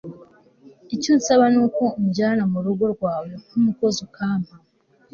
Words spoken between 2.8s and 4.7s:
rwawe, nk'umukozi, ukampa